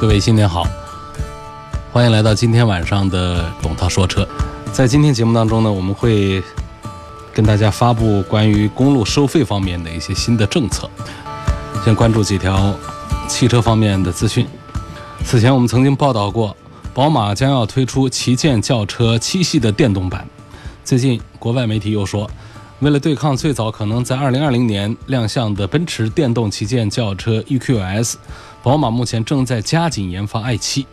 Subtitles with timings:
[0.00, 0.64] 各位新年好，
[1.92, 4.26] 欢迎来到今天晚上的董涛说车。
[4.72, 6.40] 在今天节目当中呢，我们会
[7.34, 10.88] 跟大家发布关于公路收费方面的一些新的政策。
[11.84, 12.72] 先关注几条
[13.26, 14.46] 汽车方面的资讯。
[15.24, 16.56] 此前我们曾经报道过，
[16.94, 20.24] 宝马将要推出旗舰轿车七系的电动版。
[20.84, 22.30] 最近国外媒体又说，
[22.78, 28.14] 为了对抗最早可能在2020年亮相的奔驰电动旗舰轿车 EQS。
[28.68, 30.84] 宝马目前正在加紧研发 i7，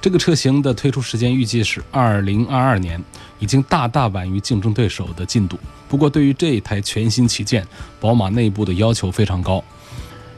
[0.00, 3.04] 这个车型的推出时间预计是2022年，
[3.38, 5.58] 已经大大晚于竞争对手的进度。
[5.90, 7.68] 不过，对于这一台全新旗舰，
[8.00, 9.62] 宝马内部的要求非常高。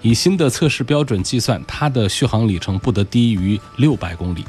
[0.02, 4.44] 以新的测试标准计算，它的续航里程不得低于600公里。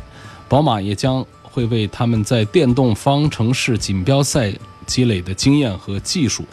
[0.49, 4.51] 宝马也将会为他们在电动方程式锦标赛
[4.87, 6.43] 积累的经验和技术，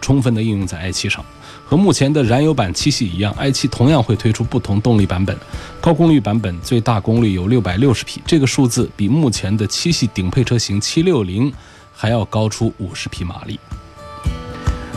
[0.00, 1.24] 充分的应用在 i7 上。
[1.72, 5.34] 和目前的燃油版七系一样，i7 同样会推出不同动力版本。
[5.80, 11.50] 高功率版本最大功率有六百六十匹，这个数字比目前的七系顶配车型七六零
[11.90, 13.58] 还要高出五十匹马力。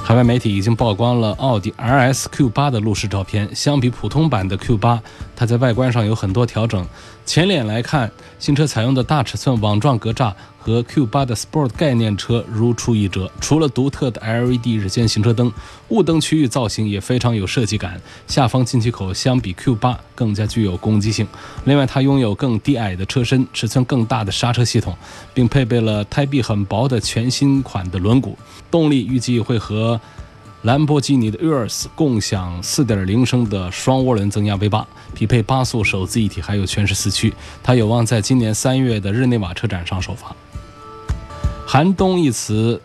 [0.03, 3.49] 海外媒体已经曝光了奥迪 RS Q8 的路试照片。
[3.55, 4.99] 相比普通版的 Q8，
[5.33, 6.85] 它在外观上有很多调整。
[7.25, 13.31] 前脸来看，新车采用的大尺寸网状格栅和 Q8 的 Sport 概念车如出一辙。
[13.41, 15.51] 除了独特的 LED 日间行车灯，
[15.89, 18.01] 雾灯区域造型也非常有设计感。
[18.27, 21.27] 下方进气口相比 Q8 更加具有攻击性。
[21.65, 24.95] 另外，它拥有更低矮的车身，尺寸更大的刹车系统，
[25.33, 28.33] 并配备了胎壁很薄的全新款的轮毂。
[28.71, 29.99] 动力预计会和
[30.63, 37.31] 兰博基尼的 Urus 共享4.0升的双涡轮增压 V8，匹配八速手自一体，还有全时四驱。
[37.61, 40.35] 它有望在今年三月的日内瓦车展上首发。
[41.67, 42.81] 寒冬一词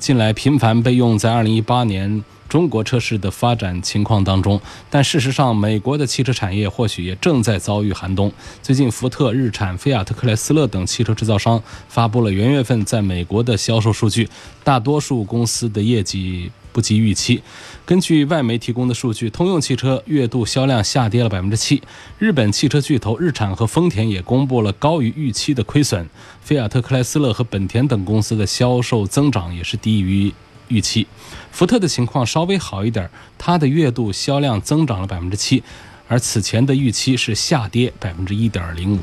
[0.00, 8.30] 近来频繁被用在2018年中国车市的发展情况当中，但事实上，美国的汽车产业或许也正在遭遇寒冬。
[8.60, 14.28] 最近，福特、日产、菲亚特克莱斯勒等汽车制造商发布了元月份在美国的销售数据，
[14.64, 16.50] 大多数公司的业绩。
[16.72, 17.42] 不及预期。
[17.84, 21.82] 根据外媒提供的数据，通用汽车月度销量下跌了百分之七。
[22.16, 26.08] 日本汽车巨头日产和丰田也公布了高于预期的亏损。
[26.40, 30.32] 菲亚特克莱斯勒和本田等公司的销售增长也是低于
[30.70, 31.06] 预期。
[31.52, 35.62] 福特的情况稍微好一点，它的月度销量增长了百分之七，
[36.08, 39.00] 而此前的预期是下跌百分之一点零五。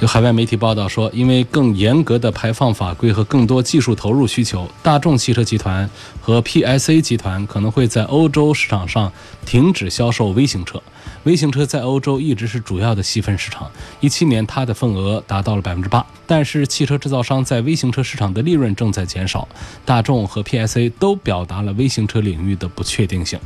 [0.00, 5.90] 有海外媒体报道说，因为更严格的排放法规和更多技术投入需求，大众汽车集团
[6.20, 9.12] 和 PSA 集团可能会在欧洲市场上
[9.44, 10.80] 停止销售微型车。
[11.28, 16.04] 微型车在欧洲一直是主要的细分市场，一七年它的份额达到了百分之八。
[16.26, 19.46] 但是汽车制造商在微型车市场的利润正在减少，
[19.84, 23.38] 大众和 PSA 都表达了微型车领域的不确定性。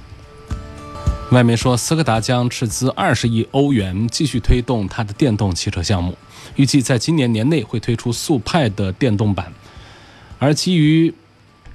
[1.33, 6.17] 外媒说，斯柯达将斥资二十亿欧元继续推动它的电动汽车项目。
[6.55, 9.53] 预计在今年年内会推出速派的电动版，
[10.39, 11.13] 而基于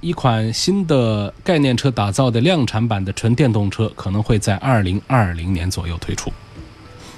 [0.00, 6.32] 一款新的概念车打造的量产版的纯电动车可能会在二零二零年左右推出。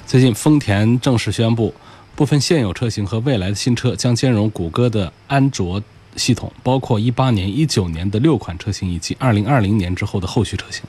[0.07, 1.73] 最近，丰田正式宣布，
[2.15, 5.81] 部分现有车型和未来的新车将兼容谷歌的安卓。
[6.17, 10.83] 系统包括一八年、一九年的六款车型，以及二零二零年之后的后续车型。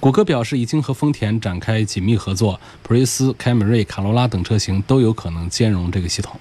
[0.00, 6.40] 谷歌表示，已经和丰田展开紧密合作，普锐斯、凯美瑞、卡罗拉等车型都有可能兼容这个系统。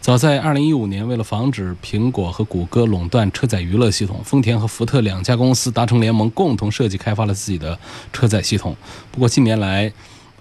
[0.00, 7.78] 早在二零一五年，为了防止苹果和谷歌垄断车载娱乐系统，丰田和福特两家公司达成联盟，共同设计开发了自己的
[8.12, 8.74] 车载系统。
[9.10, 9.92] 不过近年来，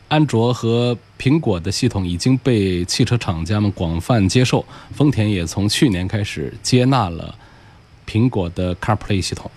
[0.07, 7.35] 安卓和苹果的系统已经被汽车厂家们广泛接受，丰田也从去年开始接纳了
[8.07, 9.51] 苹果的 CarPlay 系统。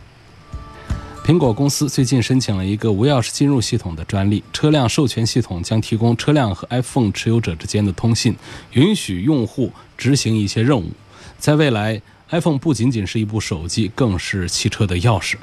[1.25, 8.35] 苹果公司最近申请了一个无钥匙进入系统的专利，车辆授权系统将提供车辆和 iPhone 持有者之间的通信，
[8.73, 10.91] 允许用户执行一些任务。
[11.39, 12.01] 在未来
[12.31, 15.37] ，iPhone 不仅仅是一部手机，更是汽车的钥匙。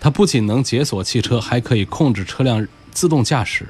[0.00, 3.68] 它不仅能解锁汽车，还可以控制车辆自动驾驶。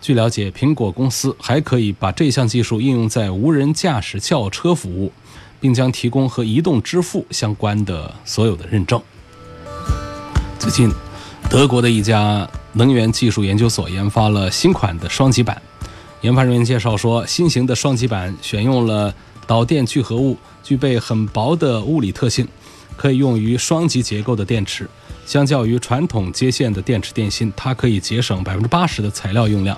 [0.00, 5.10] 据了解，苹果公司还可以把这项技术应用在无人驾驶轿车服务，
[5.58, 9.02] 并将提供和移动支付相关的所有的认证。
[10.60, 10.92] 最近，
[11.48, 15.60] 德国的一家能源技术研究所研发了新款的双极板，
[16.20, 19.12] 研发人员介绍说，新型的双极板选用了
[19.46, 22.46] 导电聚合物，具备很薄的物理特性，
[22.94, 24.86] 可以用于双极结构的电池。
[25.24, 29.74] 相较于传统接线的电池电芯，它可以节省百分之八十的材料用量。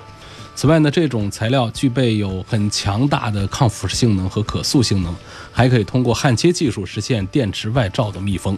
[0.53, 5.15] 此外呢，这种材料具备有很强大的抗腐蚀性能和可塑性能，
[5.49, 8.57] 还可以通过焊接技术实现电池外罩的密封。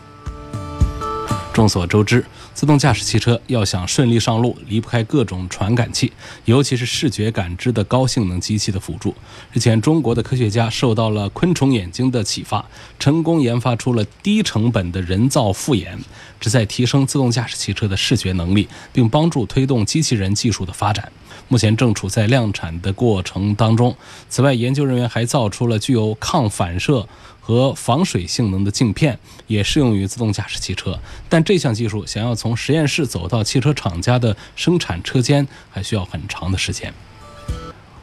[1.56, 6.12] 众所周知，自动驾驶汽车要想顺利上路，离不开各种传感器，
[6.44, 9.16] 尤其是视觉感知的高性能机器的辅助。
[9.54, 12.66] 日前，中国的科学家受到了昆虫眼睛的启发，
[13.00, 15.98] 成功研发出了低成本的人造复眼，
[16.42, 21.10] 旨在提升自动驾驶汽车的视觉能力，并帮助推动机器人技术的发展。
[21.48, 23.96] 目前正处在量产的过程当中。
[24.28, 27.08] 此外，研究人员还造出了具有抗反射。
[27.46, 31.00] 和防水性能的镜片也适用于自动驾驶汽车，
[31.30, 36.92] 但这项技术想要从实验室走到汽车厂家的生产车间，还需要很长的时间。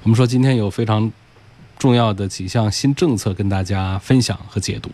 [0.04, 1.10] 我们说今天有非常
[1.76, 4.88] 重要的几项新政策跟大家分享和解读。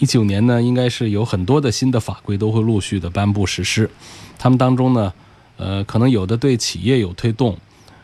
[0.00, 3.88] 一九年呢，应该是有很多的新的法规都会陆续的颁布实施，
[4.40, 5.12] 他们当中呢，
[5.56, 7.56] 呃，可能有的对企业有推动，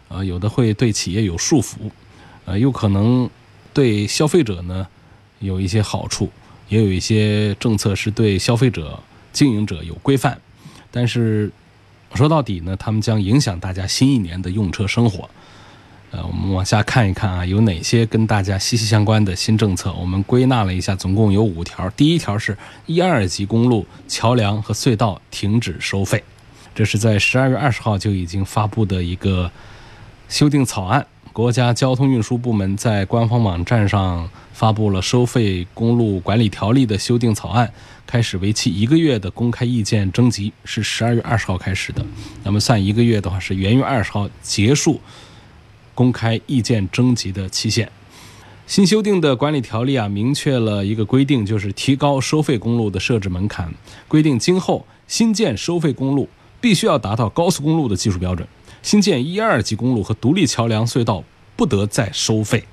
[0.07, 1.91] 呃，有的会对企业有束缚，
[2.45, 3.29] 呃，又可能
[3.73, 4.87] 对消费者呢。
[5.45, 6.31] 有一些好处，
[6.69, 8.99] 也有一些政策是对消费者、
[9.33, 10.41] 经营者有规范，
[10.91, 11.51] 但是
[12.15, 15.29] 说到底呢，他们将影响大家新一年的用车生活。
[16.11, 19.93] 呃，我们往下看一看啊，有哪些跟大家息息相关的新政策？
[19.95, 21.91] 我们归纳了一下，总共有五条。
[21.91, 22.57] 第一条是
[22.87, 26.23] 一二级公路、桥梁和隧道停止收费，
[26.73, 29.51] 这是在十二月二十号就已经发布的一个
[30.29, 31.05] 修订草案。
[31.35, 37.73] 国家交通运输部门在官方网站上发布了收费公路管理条例的修订草案，
[38.07, 42.07] 开始为期一个月的公开意见征集，是十二月二十号开始的。
[42.45, 45.01] 那么算一个月的话，是元月二十号结束
[45.93, 47.91] 公开意见征集的期限。
[48.69, 53.75] 新修订的管理条例啊，明确了一个规定，就是提高收费公路的设置门槛，
[54.07, 56.29] 规定今后新建收费公路
[56.61, 58.47] 必须要达到高速公路的技术标准。
[58.85, 61.25] 新建一二级公路和独立桥梁隧道
[61.57, 62.65] 不得再收费，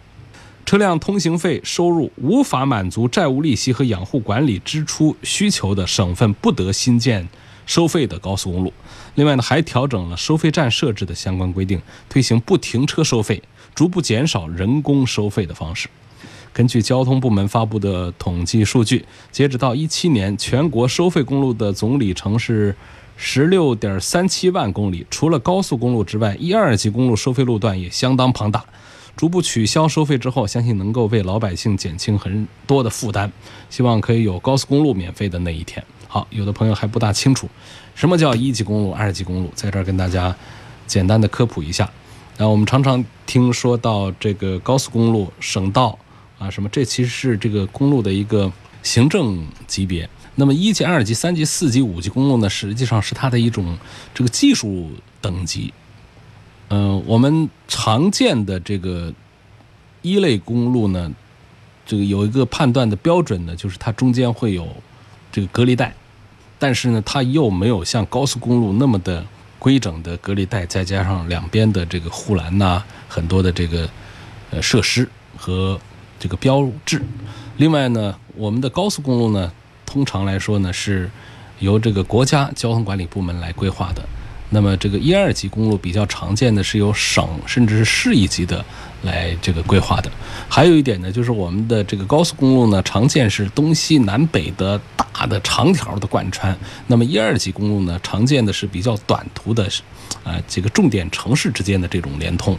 [0.65, 7.29] 车辆通行费收入无法满足债务利息和养护管理支出需求的省份不得新建
[7.65, 8.73] 收费的高速公路。
[9.15, 13.41] 另外呢，还调整了收费站设置的相关规定，推行不停车收费，
[13.73, 15.87] 逐步减少人工收费的方式。
[16.51, 22.75] 根据交通部门发布的统计数据，截止到一七年，全国收费公路的总里程是。
[23.23, 28.65] 十六点三七万公里，除了高速公路之外，一二级公路收费路段也相当庞大。
[29.15, 33.31] 逐步取消收费之后，相信能够为老百姓减轻很多的负担。
[33.69, 35.85] 希望可以有高速公路免费的那一天。
[36.07, 37.47] 好，有的朋友还不大清楚
[37.93, 40.35] 什么叫一级公路、二级公路，在这儿跟大家
[40.87, 41.87] 简单的科普一下。
[42.37, 45.95] 那我们常常听说到这个高速公路、省道
[46.39, 48.51] 啊什么，这其实是这个公路的一个
[48.81, 50.09] 行政级别。
[50.35, 53.77] 那么一级、二级、三级、四级、五级公路呢，实际上是它的一种
[54.13, 54.89] 这个技术
[55.19, 55.73] 等级。
[56.69, 59.13] 嗯，我们常见的这个
[60.01, 61.11] 一类公路呢，
[61.85, 64.65] 这个有一个判断的标准呢，就是它中间会有
[65.33, 65.93] 这个隔离带，
[66.57, 69.25] 但是呢，它又没有像高速公路那么的
[69.59, 73.89] 规整的隔离带，再加上两边的这个护栏呐，很多的这个
[74.49, 75.77] 呃设施和
[76.17, 77.01] 这个标志。
[77.57, 79.51] 另外呢，我们的高速公路呢。
[79.91, 81.11] 通常来说呢，是
[81.59, 84.01] 由这个国家交通管理部门来规划的。
[84.53, 88.63] 那么这个一二级公路比较常见的是由省甚至是市一级的
[89.01, 90.11] 来这个规划的。
[90.49, 96.57] 还有一点呢，就是我们的这个高速公路呢，常见是东西南北的大的长条的贯穿。
[96.87, 99.67] 那么一二级公路呢，常见的是比较短途的，
[100.23, 102.57] 啊，这个重点城市之间的这种连通。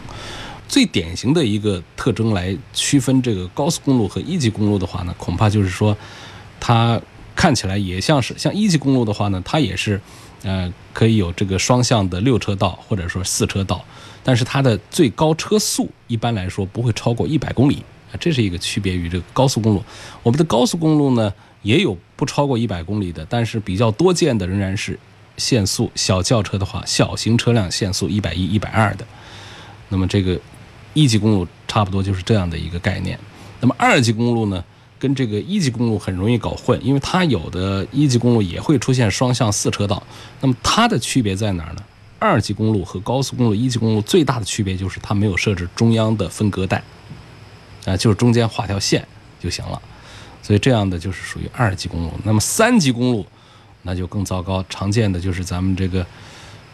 [0.67, 5.95] 最典型的一个特征来区分这个高速公路和一级公路的话呢，恐怕就是说
[6.59, 6.99] 它。
[7.35, 9.99] 看起来也像是像一级公路的话呢，它也是，
[10.43, 13.83] 呃，可以有这个双向的六车道或者说四车道，
[14.23, 19.83] 但是它的最高车速一般来说不会超过一百公里啊，这是一个区别于这个高速公路。
[20.21, 24.99] 我们的高速公路呢也有不超过一百公里的，但是比较多见的仍然是
[25.37, 29.05] 限速，小轿车的话，小型车辆限速一百一、一百二的。
[29.89, 30.39] 那么这个
[30.93, 33.17] 一级公路差不多就是这样的一个概念。
[33.59, 34.63] 那么二级公路呢？
[35.03, 40.01] 跟这个一级公路很容易搞混，因为它有的一级公路也会出现双向四车道。
[40.39, 41.83] 那么它的区别在哪儿呢？
[42.19, 46.81] 二级公路和高速公路、一级公路最大的区别就是它没有设置中央的分隔带，
[47.83, 49.05] 啊，就是中间画条线
[49.41, 49.81] 就行了。
[50.41, 52.13] 所以这样的就是属于二级公路。
[52.23, 53.25] 那么三级公路
[53.81, 56.05] 那就更糟糕，常见的就是咱们这个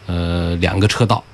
[0.06, 1.24] 呃两个车道，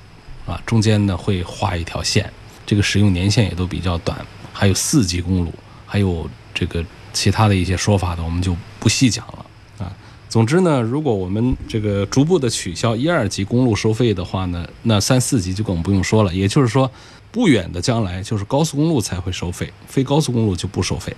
[0.47, 2.33] 啊，中间呢会画一条线。
[2.65, 4.17] 这个使用年限也都比较短，
[4.55, 5.53] 还有四级公路，
[5.85, 6.27] 还有
[6.59, 6.83] 这个
[7.13, 9.45] 其他的一些说法呢，我们就不细讲了
[9.79, 9.93] 啊。
[10.27, 16.33] 总之呢，如果我们这个逐步的取消一二级公路收费的话呢，那三四级就更不用说了。
[16.35, 16.91] 也就是说，
[17.31, 21.15] 不远的将来就是高速公路才会收费，非高速公路就不收费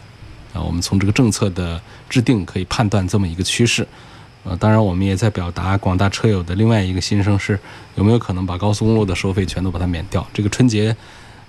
[0.52, 0.60] 啊。
[0.60, 3.86] 我们从这个政策的制定可以判断这么一个趋势。
[4.44, 7.58] 呃，当然我们也在表达广大车友的另外一个心声是，
[7.96, 10.26] 有没有可能把高速公路的收费全都把它免掉？
[10.34, 10.96] 这个春节。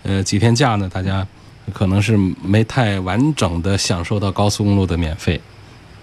[0.03, 0.87] 呃，几天假呢？
[0.87, 1.27] 大家
[1.69, 5.39] 可能是没太完整的享受到高速公路的免费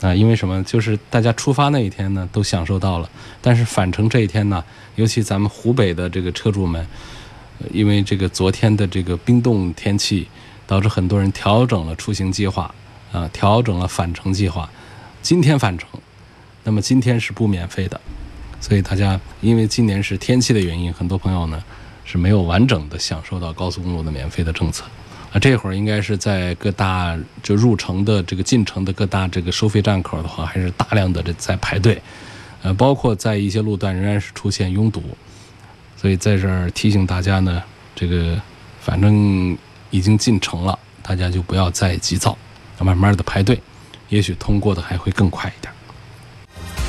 [0.00, 0.62] 啊，因为什么？
[0.64, 3.08] 就是大家出发那一天呢，都享受到了，
[3.40, 4.62] 但是返程这一天呢，
[4.96, 6.87] 尤其咱们湖北的这个车主们，
[7.73, 10.28] 因为这个昨天的这个冰冻天气，
[10.66, 12.75] 导致很多人调整了出行计划
[13.12, 14.68] 啊，调整了返程计划，
[15.23, 15.88] 今天返程，
[16.64, 18.00] 那么今天是不免费的，
[18.61, 21.62] 所以大家因为今年是天气的原因，很多朋友呢。
[22.08, 24.85] 是没有完整的享受到高速公路的免费的政策，
[25.33, 32.00] 啊，这会儿应该是在各大就入城的这个进城的各大这个收费站口的话，还是大量的这在排队，
[32.62, 35.02] 呃，包括在一些路段仍然是出现拥堵，
[35.97, 37.62] 所以在这儿提醒大家呢，
[37.95, 38.40] 这个
[38.80, 39.56] 反正
[39.90, 42.38] 已经进城了，大家就不要再急躁，
[42.78, 43.61] 慢慢的排队，
[44.09, 45.73] 也许通过的还会更快一点。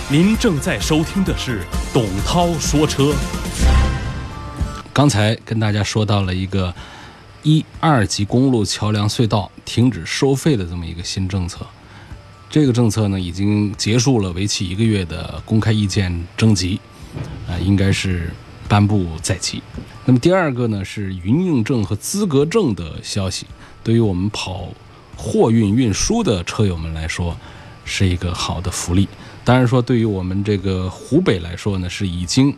[0.09, 3.13] 您正在收听的是董涛说车。
[4.93, 6.73] 刚才跟大家说到了一个
[7.47, 11.65] 一二级公路桥梁隧道停止收费的这么一个新政策，
[12.49, 16.77] 这个政策呢已经结束了为期一个月的公开意见征集，
[17.47, 18.33] 啊，应该是
[18.67, 19.63] 颁布在即。
[20.03, 23.45] 那么第二个呢是营运证和资格证的消息，
[23.81, 24.67] 对于我们跑
[25.15, 27.33] 货运运输的车友们来说
[27.85, 29.07] 是一个好的福利。
[29.45, 32.53] 当然说对于我们这个湖北来说呢是已经，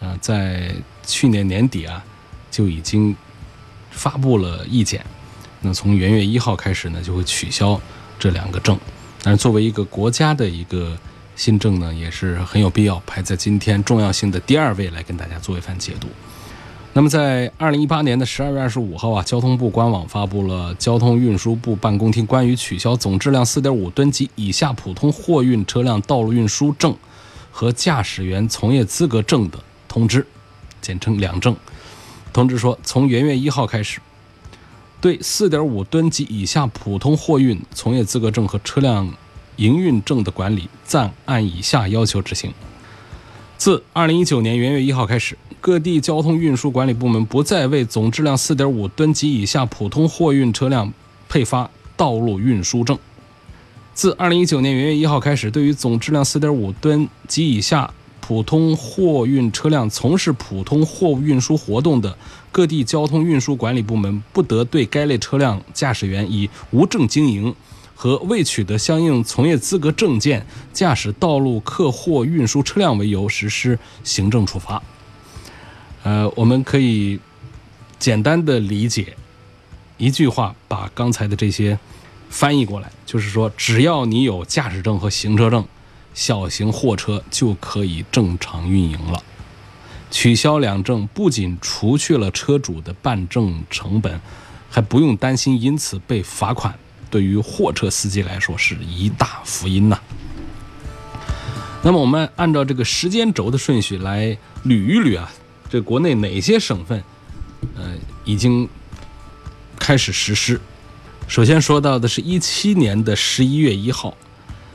[0.00, 0.72] 啊在。
[1.02, 2.04] 去年年底啊，
[2.52, 3.16] 就已经
[3.90, 5.04] 发布了意见。
[5.60, 7.80] 那从元月一号开始呢，就会取消
[8.18, 8.78] 这两个证。
[9.22, 10.96] 但是作为一个国家的一个
[11.36, 16.08] 新政呢，也是很有必要排在今天重要性的第二位来跟大家做一番解读。
[16.92, 26.96] 那么在二零一八年的十二月二十五号啊，交通部官网发布了交通运输部办公厅关于取消总质量四点五吨及以下普通货运车辆道路运输证
[27.52, 30.26] 和驾驶员从业资格证的通知。
[30.80, 31.54] 简称两证，
[32.32, 34.00] 通知说，从元月一号开始，
[35.00, 39.12] 对四点五吨及以下普通货运从业资格证和车辆
[39.56, 42.52] 营运证的管理暂按以下要求执行。
[43.58, 50.92] 自二零一九年元月一号开始，各地交通运输管理部门不再为总质量四点五吨及以下普通货运车辆
[51.28, 52.98] 配发道路运输证。
[53.92, 57.92] 自二零一九年元月一号开始，对于总质量四点五吨及以下
[58.30, 62.16] 普通货运车辆从事普通货物运输活动的
[62.52, 67.52] 各地交通运输管理部门，不得对该类车辆驾驶员以无证经营
[67.92, 74.80] 和未取得相应从业资格证件驾驶道路客货运输车辆为由实施行政处罚。
[76.04, 77.18] 呃，我们可以
[77.98, 79.16] 简单的理解
[79.96, 81.76] 一句话，把刚才的这些
[82.28, 85.66] 翻译过来，就是说，只要你有驾驶证和行车证。
[86.12, 89.22] 小型货车就可以正常运营了。
[90.10, 94.20] 取消两证，不仅除去了车主的办证成本，
[94.68, 96.74] 还不用担心因此被罚款。
[97.08, 99.98] 对于货车司机来说，是一大福音呐。
[101.82, 105.30] 那么，我们按照这个时间轴的顺序来捋一捋啊，
[105.70, 107.02] 这国内哪些省份，
[107.76, 108.68] 呃，已经
[109.78, 110.60] 开始实施？
[111.26, 114.16] 首先说到的是一七年的十一月一号。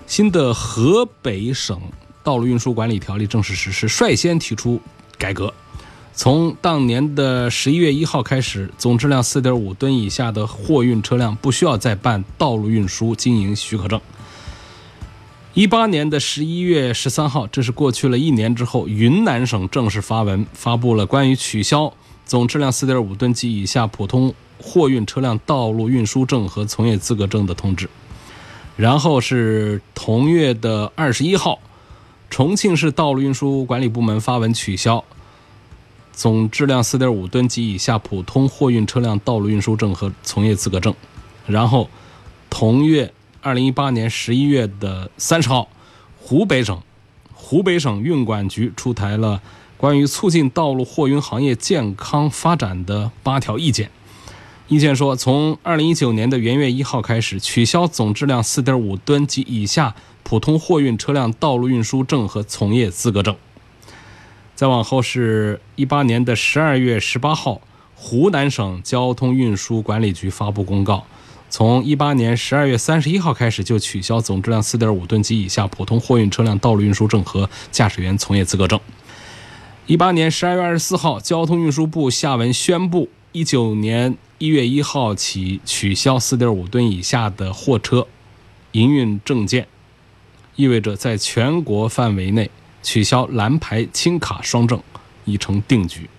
[0.07, 1.81] 新的河北省
[2.23, 4.79] 道路运输管理条例正式实施，率先提出
[5.17, 5.53] 改革。
[6.13, 13.99] 从当年的十一月一号开始，总质量四点五吨以下的货运车辆不需要再办道路运输经营许可证。
[15.53, 21.91] 一八年的十一月十三号，这是过去了一年之后，云南省正式发文发布了关于取消
[22.25, 27.89] 总质量四点五吨及以下普通货运车辆道路运输证和从业资格证的通知。
[28.77, 31.59] 然后是同月的二十一号，
[32.29, 35.03] 重庆市道路运输管理部门发文取消
[36.11, 40.93] 总质量四点五吨及以下普通货运车辆道路运输证和从业资格证。
[41.45, 41.89] 然后，
[42.49, 45.69] 同月二零一八年十一月的三十号，
[46.19, 46.81] 湖北省
[47.33, 49.41] 湖北省运管局出台了
[49.77, 53.91] 关于促进道路货运行业健康发展的八条意见。
[54.67, 59.93] 意见说，从二零一九年的元月一号开始，取消总质量四点五吨及以下
[60.23, 63.35] 普通货运车辆道路运输证和从业资格证。
[64.55, 67.61] 再往后是一八年的十二月十八号，
[67.93, 71.05] 湖南省交通运输管理局发布公告，
[71.47, 78.79] 从一八年十二月三十一号开始，就取消总质量四点五吨及以下普通货运车辆道路运输证和驾驶员从业资格证。
[79.85, 88.07] 一八年十二月二十四号，交通运输部下文宣布，一九年一月一号起取消四点五吨以下的货车
[88.71, 89.67] 营运证件，
[90.55, 92.49] 意味着在全国范围内
[92.81, 94.81] 取消蓝牌轻卡双证
[95.25, 96.09] 已成定局。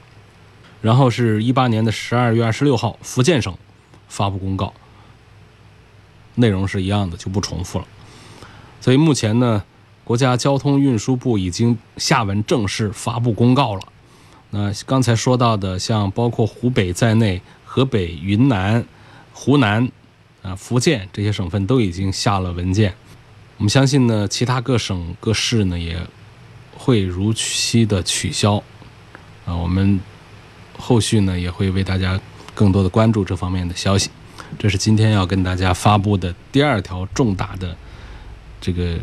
[0.82, 3.56] 然后是一八年的十二月二十六号，福建省
[4.08, 4.75] 发布公告，
[6.35, 7.87] 内容是一样的，就不重复了。
[8.82, 9.64] 所以目前呢。
[10.04, 13.82] 国家交通运输部已经下文正式发布公告了。
[14.50, 18.85] 那刚才说到的，像包括湖北在内，河北、云南、
[19.33, 19.91] 湖南、
[20.43, 22.95] 啊福建这些省份都已经下了文件。
[23.59, 26.00] 我们相信呢，其他各省各市呢也
[26.76, 28.57] 会如期的取消。
[29.45, 30.00] 啊，我们
[30.79, 32.21] 后续呢也会为大家
[32.55, 34.11] 更多的关注这方面的消息。
[34.59, 37.76] 这是今天要跟大家发布的第二条重大的
[38.61, 38.99] 这个。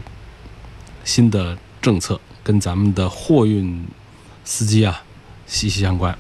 [1.06, 3.86] 新的政策跟咱们的货运
[4.46, 5.04] 司机啊
[5.54, 6.18] 息息相关。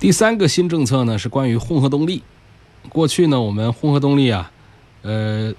[0.00, 2.22] 第三个新政策呢是关于混合动力。
[2.88, 4.50] 过去呢，我们混合动力啊，
[5.02, 5.52] 呃，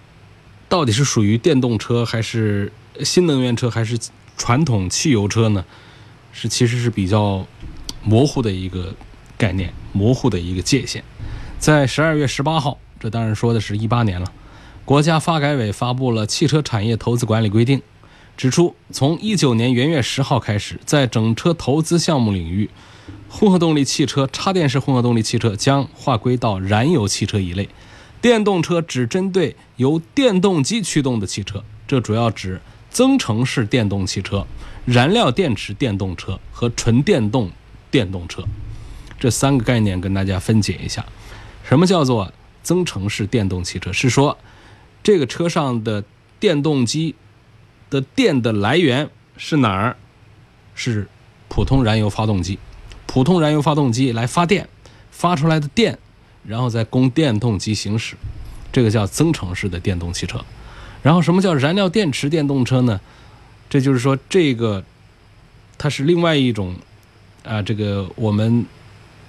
[0.68, 2.72] 到底是属于电动车还是
[3.04, 3.98] 新能源车还是
[4.36, 5.64] 传统汽油车呢？
[6.32, 7.46] 是其实是比较
[8.04, 8.96] 模糊的一个
[9.38, 11.04] 概念，模糊的一个界限。
[11.60, 14.32] 在十二月十八号，这当然说的是一八年了，
[14.84, 17.80] 国家发改委发布了《汽车产业投资管理规定》。
[18.38, 22.70] 指出，从一九年元月十号开始，在整车投资项目领域，
[23.30, 27.70] 混合动力汽车、插电式混合动力汽车将划归到燃油汽车一类，
[28.20, 34.46] 电动车只针对由电动机驱动的汽车，这主要指增程式电动汽车、
[34.84, 37.50] 燃料电池电动车和纯电动
[37.90, 38.44] 电动车。
[39.18, 41.06] 这三个概念跟大家分解一下，
[41.64, 43.94] 什么叫做增程式电动汽车？
[43.94, 44.38] 是说
[45.02, 46.04] 这个车上的
[46.38, 47.16] 电动机。
[47.96, 49.96] 的电的来源是哪儿？
[50.78, 51.08] 是
[51.48, 52.60] 普通燃油发动机，
[53.06, 54.68] 普通燃油发动机来发电，
[55.10, 55.98] 发出来的电，
[56.46, 58.18] 然后再供电动机行驶，
[58.74, 60.44] 这个叫增程式的电动汽车。
[61.02, 63.00] 然后什么叫燃料电池电动车呢？
[63.70, 64.84] 这就是说这个
[65.78, 66.76] 它是另外一种
[67.46, 68.66] 啊，这个我们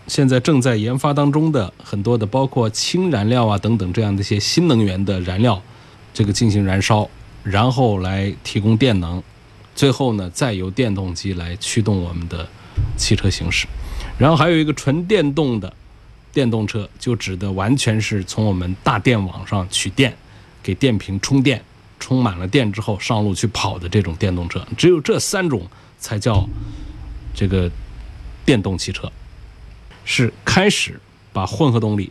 [0.09, 5.63] 现在正在研发当中的很多的，包括氢燃料啊等等这样的一些新能源的燃料，
[6.13, 7.09] 这个进行燃烧。
[7.49, 9.23] 然后来提供电能，
[9.77, 12.49] 最后呢，再由电动机来驱动我们的
[12.97, 13.69] 汽车行驶。
[14.19, 15.73] 然后还有一个纯电动的
[16.33, 20.17] 电动车，就指的完全是从我们大电网上取电，
[20.61, 21.63] 给电瓶充电，
[22.01, 24.67] 充满了电之后上路去跑的这种电动车。
[24.77, 25.69] 只有这三种
[26.01, 26.49] 才叫
[27.33, 27.71] 这个
[28.45, 29.13] 电动汽车，
[30.05, 30.99] 是开始
[31.33, 32.11] 把混合动力、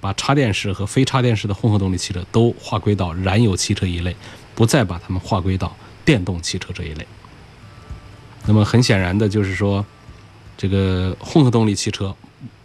[0.00, 4.16] 把插电式和非插电式的混合动力汽车都划归到燃油汽车一类。
[4.54, 7.06] 不再把它们划归到电动汽车这一类。
[8.46, 9.84] 那么很显然的就是说，
[10.56, 12.14] 这个混合动力汽车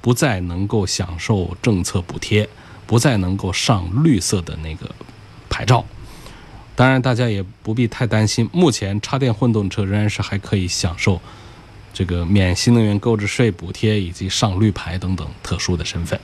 [0.01, 2.47] 不再能够享受政策补贴，
[2.85, 4.93] 不再能够上绿色的那个
[5.49, 5.85] 牌照。
[6.75, 11.19] 当然，大家也不必太担心，目前插电混动车仍然是还可以享受
[11.93, 16.19] 这个免新能源购置税补贴以及上绿牌等等特殊的身份。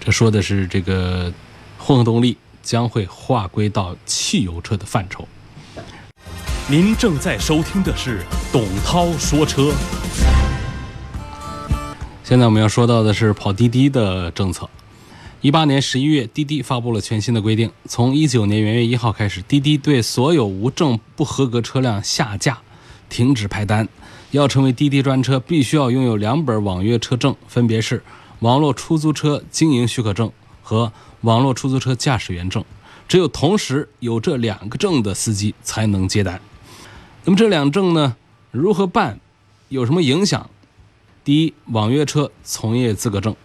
[0.00, 1.32] 这说的是这个
[1.78, 2.36] 混合动力。
[2.62, 5.26] 将会划归到汽油车的范畴。
[6.68, 8.22] 您正在收听的是
[8.52, 9.72] 董涛说车。
[12.22, 14.70] 现在我们要说到的是跑滴滴的政策。
[15.40, 22.58] 一八年十一月，滴滴发布了全新的规定，从一九年元月一号开始，滴滴对所有无证不合格车辆下架，
[23.08, 23.88] 停止派单。
[24.30, 28.02] 要成为滴滴专车，必须要拥有两本网约车证，分别是
[28.38, 30.30] 网络出租车经营许可证
[30.62, 30.92] 和。
[31.22, 32.64] 网络出租车驾驶员证，
[33.06, 36.40] 只有同时有这两个证的司机才能接单。
[37.24, 38.16] 那么这两证呢，
[38.50, 39.20] 如何办？
[39.68, 40.50] 有什么影响？
[41.22, 43.36] 第一，网约车从业资格证，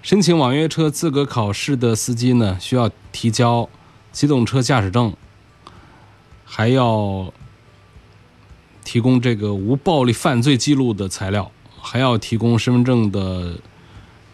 [0.00, 3.68] 申请网约车资格考试的司机呢，需要提交
[4.10, 5.12] 机动车驾驶证，
[6.46, 7.30] 还要
[8.82, 13.58] 提供这个无暴力犯罪记录的材料，还要提供身份证的。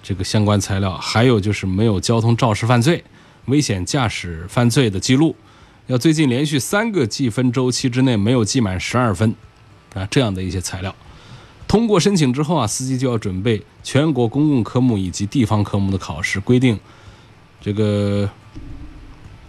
[0.03, 3.05] 这个相关材料，还有就是没有交通肇事犯罪、
[3.47, 5.37] 危险驾驶犯罪的记录，
[5.87, 9.35] 要最近连续三个记分周期之内没有记满十二分，
[9.95, 10.95] 啊，这样的一些材料，
[11.69, 16.41] 通过申请之后啊，司机就要准备全国公共科目以及地方科目的考试。
[16.41, 16.79] 规定，
[17.61, 18.29] 这个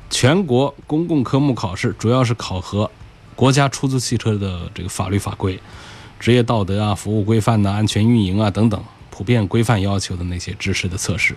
[0.09, 2.89] 全国公共科目考试主要是考核
[3.35, 5.59] 国家出租汽车的这个法律法规、
[6.19, 8.83] 职业道德啊、服务规范呐、安全运营啊等等。
[9.23, 11.33] 普遍规范要求的那些知识的测试。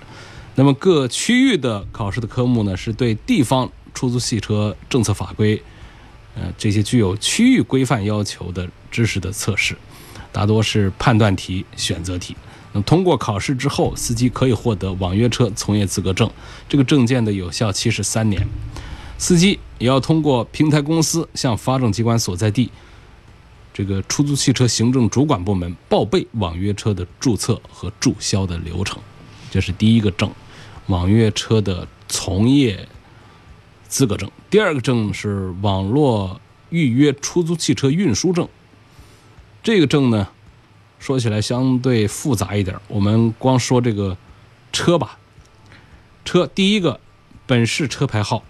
[0.57, 5.63] 那么各区域的考试的科目呢，是对地方出租汽车政策法规，
[6.35, 9.77] 呃，这些具有区域规范要求的知识的测试，
[10.33, 12.37] 大多是判断题、选择题。
[12.73, 16.29] 那么通过考试之后，司机可以获得网约车从业资格证，
[16.69, 18.45] 这个证件的有效期是三年。
[19.17, 22.69] 司机也要通过平台公司向发证机关所在地
[23.77, 28.99] 这个出租汽车行政主管部门报备网约车的注册和注销的流程，
[29.51, 30.33] 这是第一个证，
[30.87, 32.89] 网约车的从业
[33.87, 34.31] 资格证。
[34.49, 38.49] 第二个证是网络预约出租汽车运输证，
[39.63, 40.27] 这个证呢，
[40.99, 44.17] 说起来相对复杂一点，我们光说这个
[44.73, 45.19] 车吧，
[46.25, 46.99] 车第一个
[47.45, 48.43] 本市车牌号。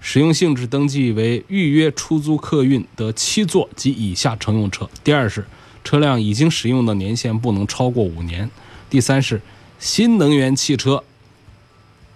[0.00, 4.88] 使用性质登记为预约出租客运的七座及以下乘用车。
[5.02, 5.44] 第二是
[5.82, 8.48] 车辆已经使用的年限不能超过五年。
[8.88, 9.40] 第三是
[9.78, 11.02] 新能源汽车，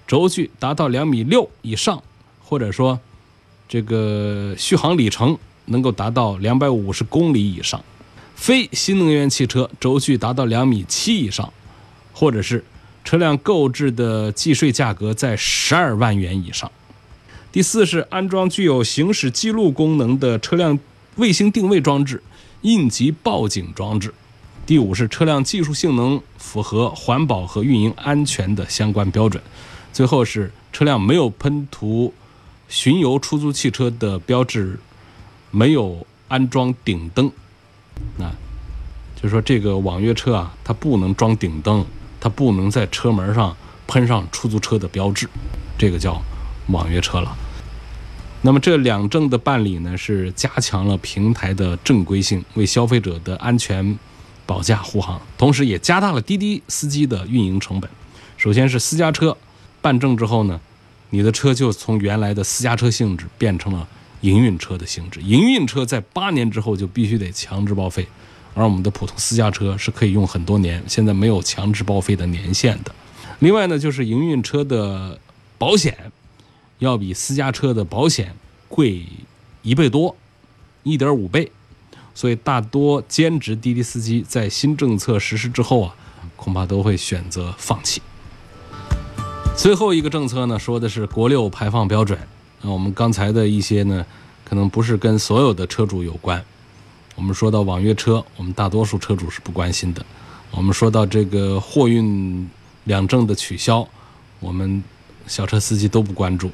[0.07, 2.03] 轴距达到两米六以上，
[2.41, 2.99] 或者说
[3.69, 7.83] 这个续航里程能够达到两百五十公里以上。
[8.37, 11.53] 非新能源汽车轴距达到两米七以上，
[12.13, 12.65] 或者是
[13.05, 16.71] 车辆购置的计税价格在十二万元以上。
[17.53, 20.79] 第四是安装具有行驶记录功能的车辆
[21.17, 22.23] 卫星定位装置、
[22.61, 24.15] 应急报警装置。
[24.65, 29.43] 第五是车辆技术性能符合环保和运营安全的相关标准。
[29.93, 32.15] 最后是车辆没有喷涂
[32.69, 34.79] 巡游出租汽车的标志，
[35.51, 37.33] 没有安装顶灯。
[38.17, 38.31] 那
[39.17, 41.85] 就是说这个网约车啊，它不能装顶灯，
[42.21, 43.57] 它不能在车门上
[43.89, 45.29] 喷上出租车的标志，
[45.77, 46.23] 这个叫。
[46.73, 47.37] 网约车了，
[48.43, 53.99] 那么这两证的办理呢，是加强了平台的正规性，为消费者的安全
[54.47, 57.91] 保驾护航，同时也加大了滴滴司机的运营成本。
[58.37, 59.37] 首先是私家车
[59.83, 60.61] 办证之后呢，
[61.11, 63.87] 你的车就从原来的私家车性质变成了
[64.23, 65.21] 营运车的性质。
[65.21, 68.07] 营运车在八年之后就必须得强制报废，
[68.55, 72.95] 而我们的普通私家车是可以用很多年，现在没有强制报废的年限的。
[73.41, 75.19] 另外呢，就是营运车的
[75.59, 75.97] 保险。
[76.81, 78.35] 要比私家车的保险
[78.69, 79.07] 贵
[79.63, 80.17] 一倍多，
[80.83, 81.53] 一点五倍，
[82.15, 85.95] 所以大多兼职滴滴司机在新政策实施之后啊，
[86.37, 88.03] 恐怕都会选择放弃。
[89.57, 92.19] 最后一个政策呢，说的是国六排放标准。
[92.63, 94.05] 那我们刚才的一些呢，
[94.45, 96.43] 可能不是跟所有的车主有关。
[97.15, 100.05] 我们说到网约车，我们大多数车主是不关心的。
[100.51, 102.49] 我们说到这个货运
[102.85, 103.87] 两证的取消，
[104.39, 104.83] 我们
[105.27, 106.51] 小车司机都不关注。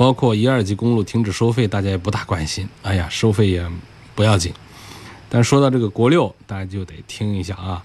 [0.00, 2.66] 包括一二级公路停止收费，大家也不大关心。
[2.80, 3.62] 哎呀，收费也
[4.14, 4.50] 不要紧。
[5.28, 7.84] 但说到这个国六，大家就得听一下啊。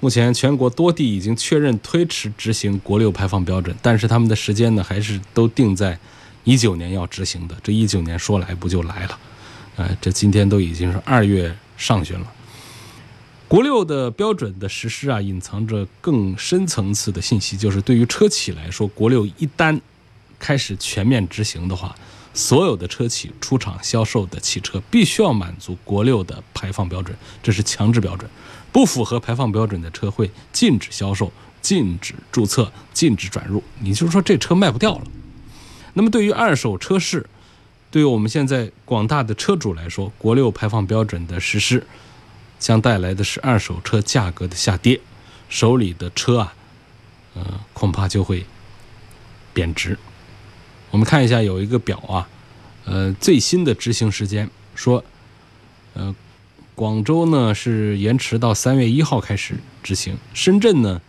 [0.00, 5.98] 目前全国多地已经确认推迟执行国六排放标准，但是他们的时间呢，还是都定在
[6.44, 7.56] 一九年要执行的。
[7.62, 9.18] 这一九年说来不就来了？
[9.76, 12.30] 哎，这今天都已经是二月上旬了。
[13.48, 19.80] 国六的标准的实施啊，隐藏着更深层次的信息，就是对于车企来说，国六一旦
[20.38, 21.94] 开始全面执行的话，
[22.34, 28.30] 所有的车企出厂销售的汽车必须要满足国六的排放标准，这是强制标准。
[28.72, 33.62] 不符合排放标准的车会禁止销售、禁止注册、禁止转入。
[33.78, 35.04] 你就是说这车卖不掉了。
[35.94, 37.26] 那么对于二手车市，
[37.90, 41.86] 对于我们现在广大的车主来说，国六排放标准的实施
[42.58, 45.00] 将带来的是二手车价格的下跌，
[45.48, 46.54] 手里的车啊，
[47.34, 48.44] 呃，恐怕就会
[49.54, 49.98] 贬值。
[50.92, 52.28] 我们看一下，有一个表啊，
[52.84, 55.04] 呃，最新的执行时间说，
[55.94, 56.14] 呃，
[56.74, 61.02] 广州呢是延迟到三月一号开始执行，深圳呢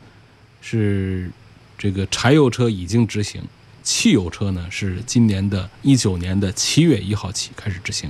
[0.62, 1.32] 是
[1.78, 3.42] 这个柴油车已经执行，
[3.84, 8.10] 汽油车呢是今年的一九年的七月一号起开始执行，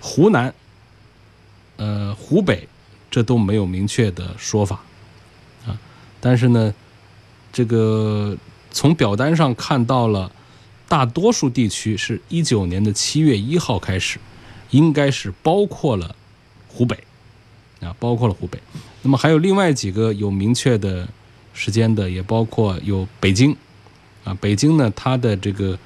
[0.00, 0.52] 湖南、
[1.76, 2.68] 呃湖北
[3.10, 4.80] 这都没有明确的说法
[5.64, 5.78] 啊，
[6.20, 6.74] 但是呢，
[7.52, 8.36] 这个
[8.72, 10.32] 从表单上看到了。
[10.88, 14.18] 大多数地区是一九年的七月一号开始，
[14.70, 16.16] 应该是包括了
[16.66, 16.96] 湖北，
[17.80, 18.58] 啊，包括了湖北。
[19.02, 21.06] 那么还有另外几个有明确的
[21.52, 23.54] 时间的，也包括有北京，
[24.24, 25.78] 啊，北京呢，它的这个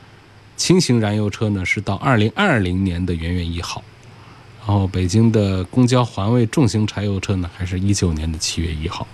[0.56, 3.82] 轻型燃油车呢是到二零二零年的元月一号，
[4.60, 9.06] 然后北京的公交环卫重型柴油车呢还是一九年的七月一号，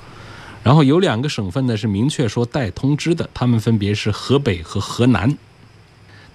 [0.63, 5.37] 然后有两个省份呢是明确说待通知的，他们分别是河北和河南。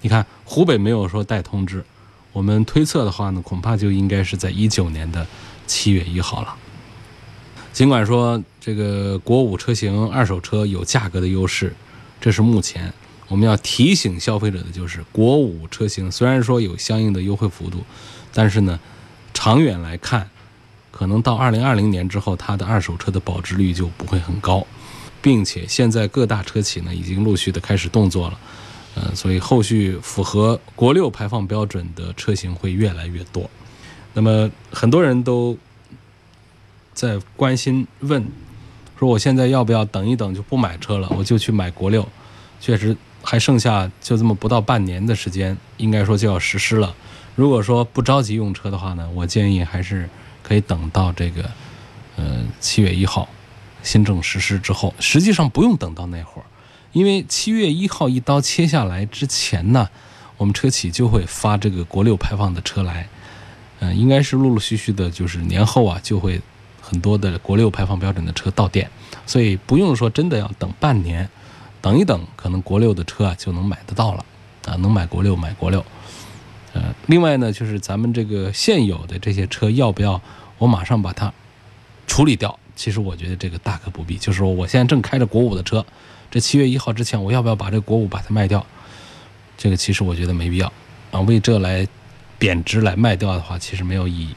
[0.04, 1.82] 你看，湖北没有说带通知，
[2.30, 5.26] 我们推测的话呢，恐怕就应该是在一九年的
[5.66, 6.54] 七月一号了。
[7.72, 11.74] 尽管说这个国五车型二手车有价格的优势，
[12.20, 12.92] 这是目前
[13.28, 17.78] 我们要提醒消费者的就是，国五车型虽然说有相应的优惠幅度，
[18.30, 18.78] 但是呢，
[19.32, 20.28] 长远来看，
[20.90, 24.66] 可能到二零二零年之后，它的二手车的保值率就不会很高，
[25.22, 28.38] 并且现在各大车企呢已经陆续的开始动作了，
[28.94, 33.48] 呃，所以后续符合国六排放标准的车型会越来越多。
[34.12, 35.58] 那么很多人都
[36.92, 38.24] 在关心问，
[38.98, 42.08] 说我现在要不要等一等就不买车了，我就去买国六？
[42.60, 46.94] 确实还剩下就这么不到半年的时间，应该说就要实施了。
[47.34, 50.08] 如果说不着急用车的话呢，我建议还是
[50.42, 51.50] 可以等到这个
[52.14, 53.28] 呃七月一号
[53.82, 54.94] 新政实施之后。
[55.00, 56.44] 实际上不用等到那会儿，
[56.94, 59.90] 因为七月一号一刀切下来之前呢，
[60.38, 63.06] 我们车企就会发这个国六排放的车来。
[63.80, 66.40] 嗯，应该是陆陆续续的，就是年后啊，就会
[66.80, 68.88] 很多的国六排放标准的车到店，
[69.26, 71.28] 所以不用说真的要等半年，
[71.82, 74.24] 等一等，可能国六的车啊就能买得到了
[74.66, 75.84] 啊，能买国六买国六。
[76.72, 80.22] 呃，另外呢，就是咱们这个现有的这些车要不要
[80.58, 81.32] 我马上把它
[82.06, 82.56] 处理掉？
[82.76, 85.84] 其实我觉得这个大可不必，就是说我现在正开着国五的车，
[86.30, 88.64] 这七月一号之前我要不要把这国五把它卖掉？
[89.56, 90.72] 这个其实我觉得没必要
[91.10, 91.86] 啊，为这来。
[92.36, 94.34] 贬值来卖掉的话，其实没有意义，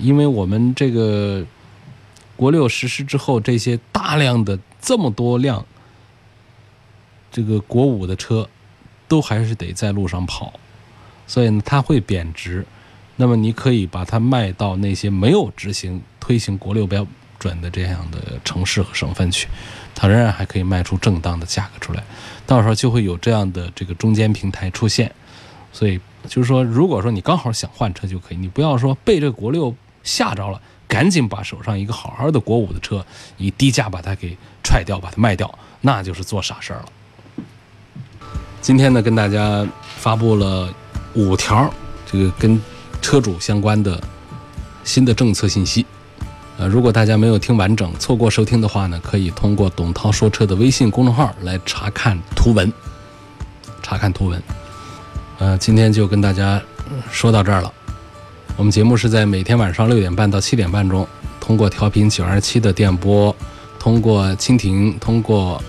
[0.00, 1.44] 因为我们这个
[2.34, 5.64] 国六实施之后，这些大量的这么多辆
[7.30, 8.48] 这个国五的车，
[9.06, 10.54] 都还是得在路上跑，
[11.28, 12.66] 所以呢，它会贬值。
[13.14, 17.06] 那么你可以把它卖到那些没有执行推行国六标
[17.42, 19.48] 准的这样的城市和省份去，
[19.94, 22.04] 它仍然还可以卖出正当的价格出来。
[22.46, 25.10] 到时候就会有这样的这个中间平台出现，
[25.72, 26.00] 所以。
[26.28, 29.74] 就是说，如果说你刚好想换车就可以，你不要说被这个国六
[30.04, 33.04] 吓着了，赶紧把手上一个好好的国五的车
[33.38, 36.84] 以低价把它给踹掉，把它卖掉，那就是做傻事儿了。
[38.60, 40.72] 今天呢，跟大家发布了
[41.14, 41.68] 五条
[42.06, 42.62] 这个跟
[43.00, 44.00] 车主相关的
[44.84, 45.84] 新的政策信息。
[46.62, 52.72] 呃，如果大家没有听完整，错过收听的话呢，可以通过董涛说车的微信公众号来查看图文，
[53.82, 54.40] 查看图文。
[55.40, 56.62] 呃，今天就跟大家
[57.10, 57.72] 说到这儿了。
[58.56, 61.04] 我们节目是在每天晚上六点半到七点半钟，
[61.40, 63.34] 通过调频九二七的电波，
[63.80, 65.60] 通过蜻蜓，通过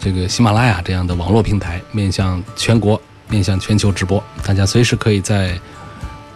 [0.00, 4.20] 这个喜马拉雅这样的网络平台，面向全国、面向全球直播。
[4.42, 5.56] 大家随时可以在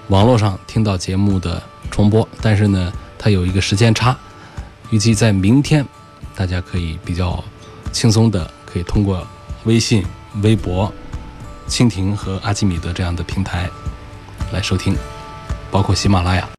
[0.06, 2.92] 网络上听到节目的重播，但是呢，
[3.24, 4.14] 它有一个时间差。
[4.90, 5.82] 预计在明天，
[6.36, 7.42] 大家可以比较
[7.90, 9.26] 轻松的可以通过
[9.64, 10.04] 微信、
[10.42, 10.92] 微博。
[11.66, 13.70] 蜻蜓和阿基米德这样的平台
[14.52, 14.94] 来收听，
[15.70, 16.46] 包括喜马拉雅。